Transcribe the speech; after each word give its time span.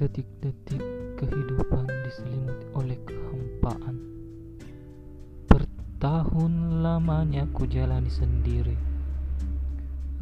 Detik-detik 0.00 0.80
kehidupan 1.20 1.84
diselimuti 2.08 2.64
oleh 2.72 2.96
kehampaan. 3.04 4.00
Bertahun 5.44 6.80
lamanya 6.80 7.44
ku 7.52 7.68
jalani 7.68 8.08
sendiri. 8.08 8.80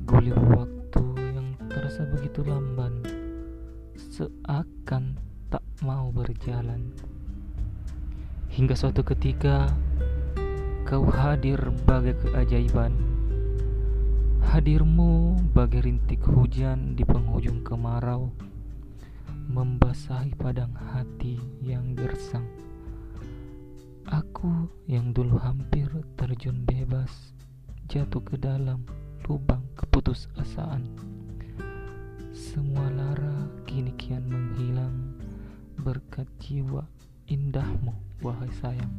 Gulir 0.03 0.35
waktu 0.35 1.05
yang 1.31 1.55
terasa 1.71 2.03
begitu 2.11 2.43
lamban, 2.43 3.07
seakan 3.95 5.15
tak 5.47 5.63
mau 5.87 6.11
berjalan. 6.11 6.91
Hingga 8.51 8.75
suatu 8.75 9.07
ketika 9.07 9.71
kau 10.91 11.07
hadir 11.07 11.71
bagai 11.87 12.19
keajaiban. 12.19 12.99
Hadirmu 14.43 15.39
bagai 15.55 15.87
rintik 15.87 16.27
hujan 16.27 16.99
di 16.99 17.07
penghujung 17.07 17.63
kemarau 17.63 18.48
Membasahi 19.49 20.37
padang 20.37 20.77
hati 20.77 21.41
yang 21.65 21.97
gersang. 21.97 22.45
Aku 24.05 24.69
yang 24.85 25.17
dulu 25.17 25.41
hampir 25.41 25.89
terjun 26.21 26.69
bebas 26.69 27.33
Jatuh 27.89 28.21
ke 28.21 28.37
dalam 28.37 28.85
lubang 29.25 29.65
keputusasaan 29.73 30.85
Semua 32.37 32.93
lara 32.93 33.49
kini 33.65 33.97
kian 33.97 34.29
menghilang 34.29 35.17
Berkat 35.81 36.29
jiwa 36.45 36.85
indahmu 37.25 37.97
wahai 38.21 38.53
sayang. 38.61 38.93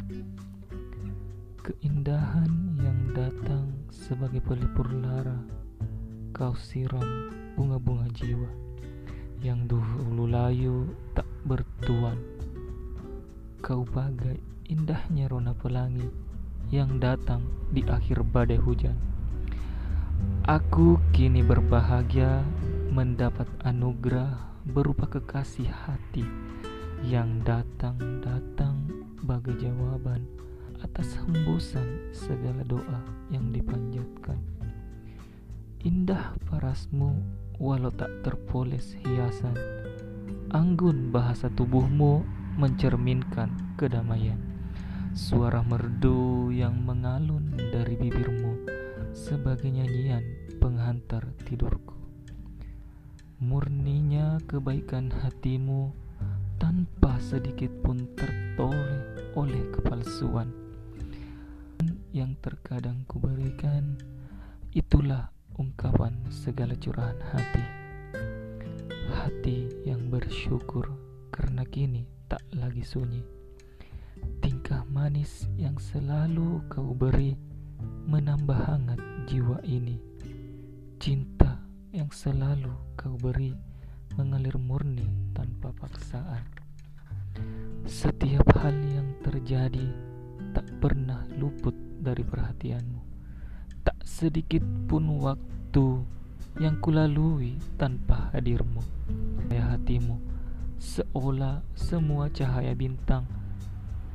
Keindahan 1.62 2.74
yang 2.82 3.14
datang 3.14 3.70
sebagai 3.94 4.42
pelipur 4.42 4.90
lara 4.98 5.46
Kau 6.34 6.58
siram 6.58 7.30
bunga-bunga 7.54 8.10
jiwa 8.18 8.50
Yang 9.40 9.72
dulu 9.72 10.28
layu 10.28 10.92
tak 11.16 11.24
bertuan 11.48 12.20
Kau 13.64 13.88
bagai 13.88 14.36
indahnya 14.68 15.32
rona 15.32 15.56
pelangi 15.56 16.12
yang 16.70 17.00
datang 17.00 17.48
di 17.72 17.82
akhir 17.88 18.28
badai 18.28 18.60
hujan. 18.60 19.00
Aku 20.44 21.00
kini 21.16 21.40
berbahagia 21.40 22.44
mendapat 22.92 23.48
anugerah 23.64 24.36
berupa 24.68 25.08
kekasih 25.08 25.72
hati 25.72 26.28
yang 27.08 27.40
datang-datang 27.48 28.92
bagai 29.24 29.56
jawaban 29.56 30.28
atas 30.84 31.16
hembusan 31.24 32.12
segala 32.12 32.62
doa 32.68 33.00
yang 33.32 33.56
dipanjatkan. 33.56 34.59
Indah 35.80 36.36
parasmu 36.52 37.16
walau 37.56 37.88
tak 37.88 38.12
terpoles 38.20 39.00
hiasan. 39.00 39.56
Anggun 40.52 41.08
bahasa 41.08 41.48
tubuhmu 41.48 42.28
mencerminkan 42.60 43.80
kedamaian. 43.80 44.36
Suara 45.16 45.64
merdu 45.64 46.52
yang 46.52 46.84
mengalun 46.84 47.56
dari 47.56 47.96
bibirmu 47.96 48.68
sebagai 49.16 49.72
nyanyian 49.72 50.22
penghantar 50.60 51.32
tidurku. 51.48 51.96
Murninya 53.40 54.36
kebaikan 54.52 55.08
hatimu 55.08 55.96
tanpa 56.60 57.16
sedikit 57.24 57.72
pun 57.88 58.04
tertoleh 58.20 59.32
oleh 59.40 59.64
kepalsuan 59.72 60.52
yang 62.12 62.36
terkadang 62.44 63.08
kuberikan 63.08 63.96
itulah 64.76 65.32
ungkapan 65.60 66.16
segala 66.32 66.72
curahan 66.80 67.20
hati 67.36 67.66
hati 69.12 69.68
yang 69.84 70.08
bersyukur 70.08 70.88
karena 71.36 71.68
kini 71.68 72.08
tak 72.32 72.40
lagi 72.56 72.82
sunyi 72.82 73.22
Tingkah 74.40 74.84
manis 74.88 75.48
yang 75.60 75.76
selalu 75.80 76.64
kau 76.72 76.96
beri 76.96 77.36
menambah 78.08 78.56
hangat 78.56 79.00
jiwa 79.28 79.60
ini. 79.64 80.00
Cinta 81.00 81.60
yang 81.96 82.12
selalu 82.12 82.72
kau 83.00 83.16
beri 83.16 83.56
mengalir 84.20 84.56
murni 84.60 85.08
tanpa 85.32 85.72
paksaan. 85.76 86.44
Setiap 87.88 88.48
hal 88.60 88.76
yang 88.92 89.10
terjadi 89.24 89.88
tak 90.52 90.68
pernah 90.84 91.24
luput 91.40 91.76
dari 92.00 92.24
perhatianmu. 92.24 93.09
Sedikit 94.20 94.60
pun 94.92 95.24
waktu 95.24 96.04
yang 96.60 96.76
kulalui 96.84 97.56
tanpa 97.80 98.28
hadirmu. 98.36 98.84
Cahaya 99.48 99.80
hatimu 99.80 100.20
seolah 100.76 101.60
semua 101.76 102.32
cahaya 102.32 102.72
bintang 102.72 103.24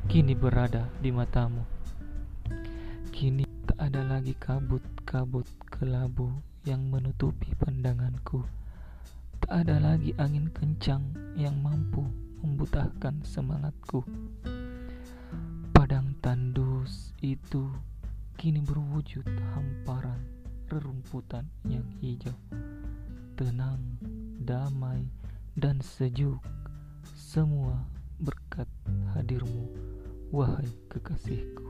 kini 0.09 0.37
berada 0.37 0.89
di 1.01 1.09
matamu. 1.09 1.65
Kini 3.13 3.49
tak 3.65 3.81
ada 3.81 4.05
lagi 4.05 4.37
kabut-kabut 4.37 5.49
kelabu 5.73 6.29
yang 6.69 6.85
menutupi 6.89 7.57
pandanganku. 7.57 8.45
Tak 9.45 9.69
ada 9.69 9.81
lagi 9.81 10.13
angin 10.21 10.53
kencang 10.53 11.01
yang 11.37 11.57
mampu 11.65 12.05
membutahkan 12.45 13.25
semangatku. 13.25 14.05
Padang 15.73 16.13
tandus 16.21 17.17
itu 17.25 17.73
kini 18.41 18.65
berwujud 19.05 19.29
hamparan 19.53 20.17
rerumputan 20.73 21.45
yang 21.69 21.85
hijau. 22.01 22.33
Tenang, 23.37 24.01
damai, 24.41 25.05
dan 25.61 25.85
sejuk. 25.85 26.41
Semua 27.13 27.85
berkat 28.17 28.65
hadirmu 29.13 29.69
wahai 30.33 30.73
kekasihku. 30.89 31.64